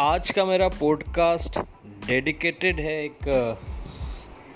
आज 0.00 0.30
का 0.30 0.44
मेरा 0.44 0.68
पॉडकास्ट 0.68 1.58
डेडिकेटेड 2.06 2.80
है 2.80 3.04
एक, 3.04 3.56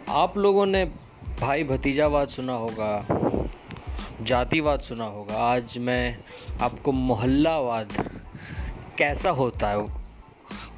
आप 0.09 0.39
लोगों 0.39 0.67
ने 0.67 0.85
भाई 1.41 1.65
भतीजावाद 1.65 2.29
सुना 2.29 2.53
होगा 2.53 3.07
जातिवाद 4.23 4.81
सुना 4.81 5.05
होगा। 5.05 5.35
आज 5.35 5.79
मैं 5.79 6.19
आपको 6.61 6.93
मोहल्लावाद 6.93 8.11
कैसा 8.99 9.31
होता 9.31 9.69
है 9.69 9.77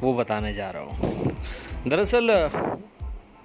वो 0.01 0.15
बताने 0.15 0.55
जा 0.55 0.71
रहा 0.71 0.83
हूँ। 0.83 1.25
दरअसल, 1.89 2.51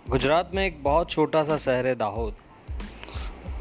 गुजरात 0.09 0.51
में 0.53 0.65
एक 0.65 0.83
बहुत 0.83 1.09
छोटा 1.09 1.43
सा 1.43 1.57
शहर 1.57 1.87
है 1.87 1.95
दाहोद। 1.95 2.35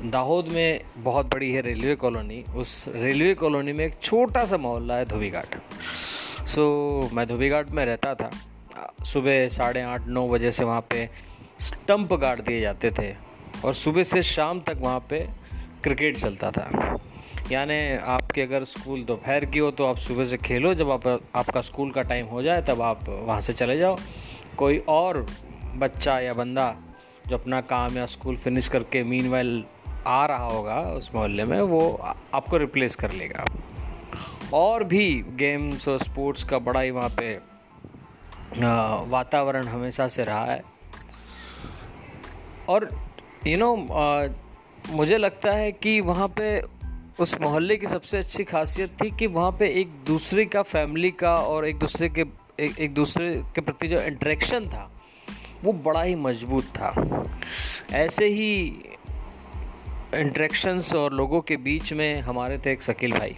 दाहोद 0.04 0.48
में 0.48 0.80
बहुत 0.96 1.26
बड़ी 1.26 1.52
है 1.52 1.60
रेलवे 1.60 1.94
कॉलोनी। 1.94 2.44
उस 2.56 2.88
रेलवे 2.88 3.34
कॉलोनी 3.34 3.72
में 3.72 3.84
एक 3.86 3.94
छोटा 4.02 4.44
सा 4.44 4.56
मोहल्ला 4.56 4.94
है 4.94 5.04
धोबी 5.04 5.30
घाट 5.30 5.54
सो 6.46 6.62
so, 7.02 7.12
मैं 7.12 7.26
धोबी 7.28 7.48
घाट 7.48 7.70
में 7.70 7.84
रहता 7.86 8.14
था। 8.14 8.30
सुबह 9.04 9.48
साढ़े 9.48 9.82
आठ 9.82 10.06
नौ 10.06 10.26
बजे 10.28 10.52
से 10.52 10.64
वहाँ 10.64 10.80
पे 10.90 11.08
स्टंप 11.60 12.12
गाड़ 12.12 12.40
दिए 12.40 12.60
जाते 12.60 12.90
थे 12.90 13.14
और 13.64 13.74
सुबह 13.74 14.02
से 14.02 14.22
शाम 14.22 14.60
तक 14.60 14.78
वहाँ 14.80 15.00
पे 15.10 15.18
क्रिकेट 15.82 16.18
चलता 16.18 16.50
था। 16.50 16.98
यानी 17.52 17.96
आपके 17.96 18.42
अगर 18.42 18.64
स्कूल 18.64 19.02
दोपहर 19.04 19.44
की 19.44 19.58
हो 19.58 19.70
तो 19.70 19.86
आप 19.86 19.96
सुबह 19.96 20.24
से 20.24 20.36
खेलो। 20.36 20.74
जब 20.74 20.90
आप 20.90 21.06
आपका 21.36 21.60
स्कूल 21.60 21.90
का 21.90 22.02
टाइम 22.02 22.26
हो 22.26 22.42
जाए 22.42 22.62
तब 22.62 22.82
आप 22.82 23.08
वहाँ 23.08 23.40
से 23.40 23.52
चले 23.52 23.78
जाओ। 23.78 23.96
कोई 24.56 24.78
और 24.88 25.26
बच्चा 25.76 26.18
या 26.20 26.34
बंदा 26.34 26.74
जो 27.26 27.38
अपना 27.38 27.60
काम 27.60 27.96
या 27.98 28.06
स्कूल 28.06 28.36
फिनिश 28.36 28.68
करके 28.68 29.02
मीन 29.02 29.64
आ 30.06 30.24
रहा 30.26 30.46
होगा 30.46 30.80
उस 30.92 31.10
मोहल्ले 31.14 31.44
में 31.44 31.60
वो 31.60 31.80
आपको 32.34 32.56
रिप्लेस 32.56 32.96
कर 32.96 33.12
लेगा। 33.12 33.44
और 34.52 34.84
भी 34.84 35.24
गेम्स 35.36 35.88
और 35.88 35.98
स्पोर्ट्स 35.98 36.44
का 36.44 36.58
बड़ा 36.58 36.80
ही 36.80 36.90
वहाँ 36.90 37.08
पे 37.10 37.34
वातावरण 39.10 39.66
हमेशा 39.66 40.08
से 40.08 40.24
रहा 40.24 40.44
है। 40.44 40.62
और 42.68 42.88
यू 43.46 43.56
नो 43.58 43.74
मुझे 44.90 45.18
लगता 45.18 45.52
है 45.52 45.72
कि 45.72 46.00
वहाँ 46.00 46.28
पे 46.28 46.60
उस 47.20 47.34
मोहल्ले 47.40 47.76
की 47.76 47.86
सबसे 47.86 48.18
अच्छी 48.18 48.44
खासियत 48.44 48.96
थी 49.02 49.10
कि 49.10 49.26
वहाँ 49.26 49.50
पे 49.52 49.68
एक 49.80 49.92
दूसरे 50.06 50.44
का 50.44 50.62
फैमिली 50.62 51.10
का 51.10 51.36
और 51.36 51.66
एक 51.66 51.78
दूसरे 51.78 52.08
के 52.08 52.24
एक, 52.60 52.78
एक 52.78 52.94
दूसरे 52.94 53.34
के 53.54 53.60
प्रति 53.60 53.88
जो 53.88 54.00
इंटरेक्शन 54.00 54.68
था 54.68 54.90
वो 55.64 55.72
बड़ा 55.72 56.02
ही 56.02 56.14
मज़बूत 56.14 56.64
था। 56.64 57.28
ऐसे 57.92 58.26
ही 58.26 58.64
इंट्रैक्शंस 60.14 60.94
और 60.94 61.12
लोगों 61.12 61.40
के 61.40 61.56
बीच 61.56 61.92
में 61.92 62.20
हमारे 62.20 62.58
थे 62.58 62.72
एक 62.72 62.82
शकील 62.82 63.12
भाई। 63.12 63.36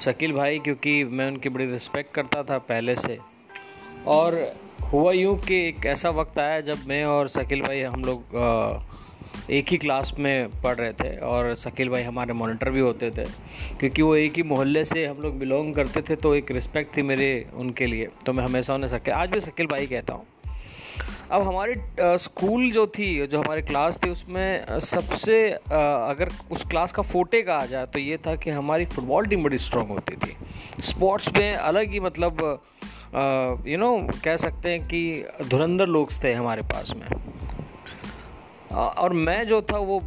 शकील 0.00 0.32
भाई, 0.32 0.58
क्योंकि 0.58 1.04
मैं 1.04 1.26
उनकी 1.26 1.48
बड़ी 1.48 1.66
रिस्पेक्ट 1.66 2.14
करता 2.14 2.42
था 2.42 2.58
पहले 2.64 2.96
से। 2.96 3.18
और 4.06 4.34
हुआ 4.92 5.12
यूँ 5.12 5.38
कि 5.38 5.56
एक 5.68 5.86
ऐसा 5.86 6.10
वक्त 6.12 6.38
आया 6.38 6.60
जब 6.60 6.86
मैं 6.86 7.04
और 7.04 7.28
शकील 7.28 7.62
भाई 7.62 7.80
हम 7.82 8.04
लोग 8.04 8.36
एक 9.50 9.68
ही 9.68 9.76
क्लास 9.76 10.12
में 10.18 10.60
पढ़ 10.62 10.76
रहे 10.76 10.92
थे 10.92 11.16
और 11.18 11.54
शकील 11.54 11.88
भाई 11.88 12.02
हमारे 12.02 12.32
मॉनिटर 12.32 12.70
भी 12.70 12.80
होते 12.80 13.10
थे। 13.10 13.24
क्योंकि 13.78 14.02
वो 14.02 14.14
एक 14.16 14.36
ही 14.36 14.42
मोहल्ले 14.42 14.84
से 14.84 15.04
हम 15.06 15.20
लोग 15.20 15.38
बिलोंग 15.38 15.74
करते 15.74 16.02
थे 16.02 16.16
तो 16.16 16.34
एक 16.34 16.50
रिस्पेक्ट 16.50 16.96
थी 16.96 17.02
मेरे 17.02 17.46
उनके 17.54 17.86
लिए। 17.86 18.08
तो 18.26 18.32
मैं 18.32 18.44
हमेशा 18.44 18.74
उन्हें 18.74 18.90
शकील 18.90 19.14
आज 19.14 19.30
भी 19.30 19.40
शकील 19.40 19.66
भाई 19.66 19.86
कहता 19.86 20.14
हूँ। 20.14 20.26
अब 21.34 21.42
हमारी 21.42 21.74
स्कूल 22.18 22.70
जो 22.70 22.86
थी, 22.86 23.26
जो 23.26 23.38
हमारी 23.38 23.62
क्लास 23.62 23.98
थी, 24.04 24.10
उसमें 24.10 24.78
सबसे 24.80 25.38
अगर 25.70 26.30
उस 26.52 26.64
क्लास 26.64 26.92
का 26.92 27.02
फोटे 27.02 27.40
कहा 27.42 27.64
जाए 27.66 27.86
तो 27.86 27.98
ये 27.98 28.16
था 28.26 28.34
कि 28.36 28.50
हमारी 28.50 28.84
फुटबॉल 28.86 29.26
टीम 29.26 29.42
बड़ी 29.44 29.58
स्ट्रांग 29.58 29.88
होती 29.88 30.16
थी। 30.16 30.36
स्पोर्ट्स 30.82 31.32
में 31.38 31.54
अलग 31.54 31.92
ही 31.92 32.00
मतलब 32.00 32.60
यू 33.66 33.78
नो 33.78 33.96
कह 34.24 34.36
सकते 34.36 34.68
हैं 34.70 34.86
कि 34.88 35.02
धुरंधर 35.48 35.86
लोग 35.86 36.12
थे 36.24 36.32
हमारे 36.32 36.62
पास 36.72 36.94
में। 36.96 37.06
और 38.72 39.12
मैं 39.12 39.46
जो 39.48 39.60
था, 39.62 39.78
वो 39.78 40.00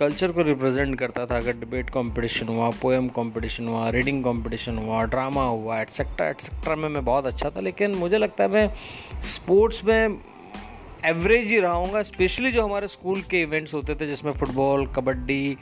कल्चर 0.00 0.32
को 0.32 0.42
रिप्रेजेंट 0.42 0.98
करता 0.98 1.26
था। 1.26 1.36
अगर 1.36 1.56
डिबेट 1.58 1.90
कंपटीशन 1.90 2.48
हुआ 2.48 2.70
पोएम 2.82 3.08
कंपटीशन 3.16 3.68
हुआ 3.68 3.88
रीडिंग 3.90 4.24
कंपटीशन 4.24 4.78
हुआ 4.78 5.04
ड्रामा 5.06 5.44
हुआ 5.44 5.80
एट्सेट्रा 5.80 6.28
एट्सेट्रा 6.28 6.76
में 6.76 6.88
मैं 6.88 7.04
बहुत 7.04 7.26
अच्छा 7.26 7.50
था। 7.50 7.60
लेकिन 7.60 7.94
मुझे 7.96 8.18
लगता 8.18 8.44
है 8.44 8.50
मैं 8.50 9.22
स्पोर्ट्स 9.28 9.84
में 9.84 10.18
एवरेज 11.06 11.50
ही 11.52 11.58
रहा 11.60 12.02
स्पेशली 12.02 12.50
जो 12.52 12.64
हमारे 12.64 12.88
स्कूल 12.88 13.22
के 13.30 13.42
इवेंट्स 13.42 13.74
होते 13.74 13.94
थे, 13.94 14.06
जिसमें 14.06 14.32
फुटबॉल, 14.32 14.86
कबड्डी 14.86 15.56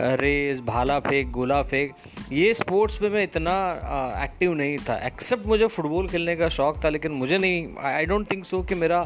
रेस, 0.00 0.60
भाला 0.60 0.98
फेंक, 1.00 1.30
गोला 1.30 1.62
फेंक, 1.62 1.92
ये 2.32 2.52
स्पोर्ट्स 2.54 3.00
में 3.02 3.08
मैं 3.10 3.22
इतना 3.22 3.52
एक्टिव 4.24 4.52
नहीं 4.54 4.76
था। 4.78 4.96
एक्सेप्ट 5.06 5.46
मुझे 5.46 5.66
फुटबॉल 5.66 6.08
खेलने 6.08 6.36
का 6.36 6.48
शौक़ 6.48 6.84
था, 6.84 6.88
लेकिन 6.88 7.12
मुझे 7.12 7.38
नहीं 7.38 7.66
आई 7.84 8.06
डोंट 8.06 8.30
थिंक 8.30 8.44
सो 8.44 8.62
कि 8.62 8.74
मेरा 8.74 9.02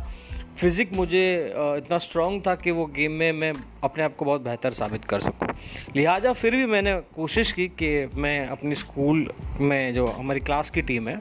फिज़िक 0.56 0.92
मुझे 0.92 1.24
इतना 1.56 1.98
स्ट्रॉन्ग 1.98 2.42
था 2.46 2.54
कि 2.54 2.70
वो 2.70 2.84
गेम 2.96 3.12
में 3.12 3.32
मैं 3.32 3.52
अपने 3.84 4.04
आप 4.04 4.16
को 4.16 4.24
बहुत 4.24 4.40
बेहतर 4.40 4.72
साबित 4.72 5.04
कर 5.04 5.20
सकूँ। 5.20 5.48
लिहाजा 5.96 6.32
फिर 6.32 6.56
भी 6.56 6.66
मैंने 6.66 6.94
कोशिश 7.16 7.52
की 7.52 7.66
कि 7.82 7.88
मैं 8.16 8.46
अपनी 8.48 8.74
स्कूल 8.74 9.28
में 9.60 9.94
जो 9.94 10.06
हमारी 10.08 10.40
क्लास 10.40 10.70
की 10.70 10.82
टीम 10.82 11.08
है, 11.08 11.20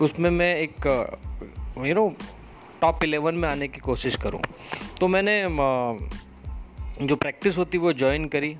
उसमें 0.00 0.30
मैं 0.30 0.54
एक 0.56 0.86
यू 1.78 1.94
नो 1.94 2.08
टॉप 2.86 3.04
इलेवन 3.04 3.34
में 3.34 3.48
आने 3.48 3.66
की 3.68 3.80
कोशिश 3.80 4.16
करूँ। 4.16 4.40
तो 5.00 5.06
मैंने 5.08 5.32
जो 7.02 7.16
प्रैक्टिस 7.16 7.56
होती 7.58 7.78
वो 7.78 7.92
ज्वाइन 7.92 8.26
करी, 8.28 8.56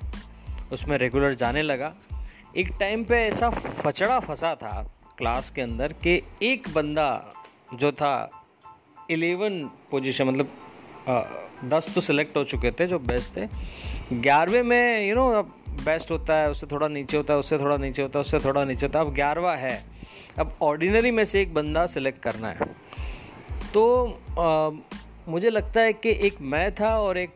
उसमें 0.71 0.97
रेगुलर 0.97 1.33
जाने 1.33 1.61
लगा। 1.61 1.93
एक 2.57 2.71
टाइम 2.79 3.03
पे 3.03 3.17
ऐसा 3.17 3.49
फचड़ा 3.49 4.19
फंसा 4.19 4.53
था 4.55 4.71
क्लास 5.17 5.49
के 5.49 5.61
अंदर 5.61 5.93
कि 6.03 6.21
एक 6.43 6.67
बंदा 6.75 7.07
जो 7.73 7.91
था 7.91 8.11
एलेवन 9.11 9.63
पोजीशन 9.91 10.27
मतलब 10.27 10.47
दस 11.65 11.89
तो 11.95 12.01
सिलेक्ट 12.01 12.37
हो 12.37 12.43
चुके 12.43 12.71
थे, 12.71 12.87
जो 12.87 12.99
बेस्ट 12.99 13.37
थे। 13.37 13.47
ग्यारहवें 14.13 14.63
में 14.63 15.07
यू 15.07 15.15
नो 15.15 15.29
अब 15.33 15.53
बेस्ट 15.85 16.11
होता 16.11 16.35
है, 16.35 16.49
उससे 16.51 16.67
थोड़ा 16.67 16.87
नीचे 16.87 17.17
होता 17.17 17.33
है, 17.33 17.39
उससे 17.39 17.59
थोड़ा 17.59 17.77
नीचे 17.77 18.01
होता 18.01 18.19
है, 18.19 18.21
उससे 18.21 18.39
थोड़ा 18.39 18.65
नीचे 18.65 18.85
होता 18.85 18.99
है, 18.99 19.05
अब 19.05 19.13
ग्यारहवा 19.13 19.55
है। 19.55 19.83
अब 20.39 20.57
ऑर्डिनरी 20.61 21.11
में 21.11 21.25
से 21.25 21.41
एक 21.41 21.53
बंदा 21.53 21.85
सिलेक्ट 21.87 22.21
करना 22.23 22.49
है। 22.49 22.75
तो 23.77 24.19
आ, 24.39 24.69
मुझे 25.31 25.49
लगता 25.49 25.81
है 25.81 25.93
कि 25.93 26.09
एक 26.09 26.37
मैं 26.41 26.75
था 26.75 26.99
और 26.99 27.17
एक 27.17 27.35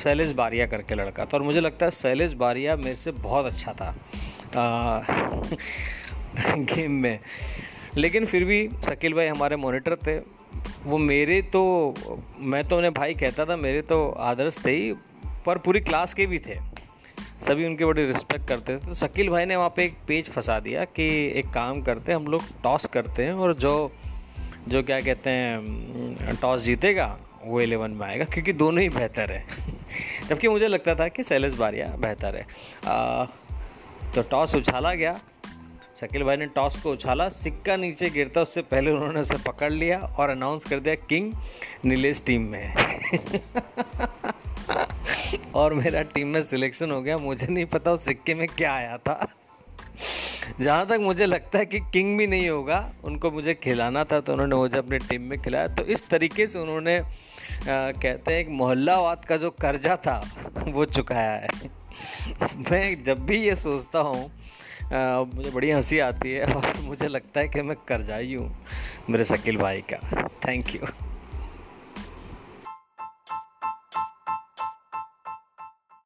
शैलेश 0.00 0.32
बारिया 0.32 0.66
करके 0.66 0.94
लड़का 0.94 1.24
था 1.24 1.30
और 1.34 1.42
मुझे 1.42 1.60
लगता 1.60 1.86
है 1.86 1.90
शैलेश 1.90 2.32
बारिया 2.32 2.76
मेरे 2.76 2.96
से 2.96 3.10
बहुत 3.10 3.46
अच्छा 3.46 3.72
था 3.72 3.86
आ, 3.86 5.00
गेम 6.56 6.92
में। 6.92 7.20
लेकिन 7.96 8.26
फिर 8.26 8.44
भी 8.44 8.68
शकील 8.84 9.14
भाई 9.14 9.26
हमारे 9.26 9.56
मॉनिटर 9.56 9.96
थे। 9.96 10.18
वो 10.84 10.98
मेरे 10.98 11.42
तो 11.42 11.94
मैं 12.38 12.68
तो 12.68 12.76
उन्हें 12.76 12.94
भाई 12.94 13.14
कहता 13.14 13.44
था 13.44 13.56
मेरे 13.56 13.82
तो 13.82 14.10
आदर्श 14.10 14.58
थे 14.66 14.70
ही 14.70 14.94
पर 15.46 15.58
पूरी 15.58 15.80
क्लास 15.80 16.14
के 16.14 16.26
भी 16.26 16.38
थे। 16.38 16.58
सभी 17.40 17.66
उनके 17.66 17.84
बड़ी 17.84 18.04
रिस्पेक्ट 18.04 18.48
करते 18.48 18.74
थे। 18.74 18.78
तो 18.78 18.94
शकील 18.94 19.28
भाई 19.28 19.44
ने 19.44 19.56
वहाँ 19.56 19.72
पे 19.76 19.84
एक 19.84 19.96
पेज 20.08 20.30
फंसा 20.30 20.60
दिया 20.60 20.84
कि 20.84 21.32
एक 21.34 21.46
काम 21.46 21.82
करते 21.82 22.12
हम 22.12 22.24
लोग 22.24 22.42
टॉस 22.62 22.86
करते 22.86 23.24
हैं 23.24 23.32
और 23.32 23.54
जो 23.54 23.92
जो 24.68 24.82
क्या 24.82 25.00
कहते 25.00 25.30
हैं 25.30 26.38
टॉस 26.42 26.62
जीतेगा 26.62 27.18
वो 27.44 27.60
एलेवन 27.60 27.90
में 27.90 28.06
आएगा 28.06 28.24
क्योंकि 28.24 28.52
दोनों 28.52 28.82
ही 28.82 28.88
बेहतर 28.88 29.32
है। 29.32 29.46
जबकि 30.28 30.48
मुझे 30.48 30.68
लगता 30.68 30.94
था 30.94 31.08
कि 31.08 31.24
सैलेस 31.24 31.54
बारिया 31.54 31.86
बेहतर 31.86 32.36
है। 32.36 32.46
आ, 32.86 33.24
तो 34.14 34.22
टॉस 34.22 34.54
उछाला 34.54 34.94
गया। 34.94 35.20
शकील 36.00 36.22
भाई 36.22 36.36
ने 36.36 36.46
टॉस 36.46 36.76
को 36.76 36.92
उछाला 36.92 37.28
सिक्का 37.28 37.76
नीचे 37.76 38.10
गिरता 38.10 38.42
उससे 38.42 38.62
पहले 38.62 38.90
उन्होंने 38.90 39.20
उसे 39.20 39.36
पकड़ 39.36 39.72
लिया 39.72 39.98
और 39.98 40.30
अनाउंस 40.30 40.64
कर 40.64 40.80
दिया 40.80 40.94
किंग 40.94 41.32
नीलेश 41.84 42.22
टीम 42.26 42.42
में 42.42 42.74
और 45.54 45.74
मेरा 45.74 46.02
टीम 46.02 46.28
में 46.28 46.42
सिलेक्शन 46.42 46.90
हो 46.90 47.02
गया 47.02 47.18
मुझे 47.18 47.46
नहीं 47.46 47.66
पता 47.66 47.92
उस 47.92 48.04
सिक्के 48.04 48.34
में 48.34 48.48
क्या 48.48 48.74
आया 48.74 48.98
था। 48.98 49.32
जहाँ 50.60 50.86
तक 50.86 50.98
मुझे 51.00 51.26
लगता 51.26 51.58
है 51.58 51.66
कि 51.66 51.80
किंग 51.92 52.16
भी 52.18 52.26
नहीं 52.26 52.48
होगा 52.48 52.78
उनको 53.04 53.30
मुझे 53.30 53.54
खिलाना 53.54 54.04
था 54.04 54.20
तो 54.20 54.32
उन्होंने 54.32 54.56
मुझे 54.56 54.78
अपनी 54.78 54.98
टीम 54.98 55.22
में 55.22 55.38
खिलाया। 55.42 55.68
तो 55.68 55.82
इस 55.84 56.08
तरीके 56.08 56.46
से 56.46 56.58
उन्होंने 56.58 56.98
आ, 56.98 57.04
कहते 57.66 58.32
हैं 58.32 58.38
एक 58.40 58.48
मोहल्लावाद 58.48 59.24
का 59.24 59.36
जो 59.36 59.50
कर्जा 59.50 59.96
था 59.96 60.20
वो 60.68 60.84
चुकाया 60.84 61.32
है। 61.32 61.48
मैं 62.70 63.04
जब 63.04 63.24
भी 63.26 63.42
ये 63.44 63.54
सोचता 63.56 63.98
हूँ 63.98 64.30
मुझे 65.34 65.50
बड़ी 65.50 65.70
हँसी 65.70 65.98
आती 65.98 66.32
है 66.32 66.54
और 66.54 66.72
मुझे 66.80 67.08
लगता 67.08 67.40
है 67.40 67.48
कि 67.48 67.62
मैं 67.62 67.76
कर्जाई 67.88 68.34
हूँ 68.34 68.50
मेरे 69.10 69.24
शकील 69.24 69.56
भाई 69.56 69.84
का। 69.92 70.28
Thank 70.46 70.74
you 70.74 71.05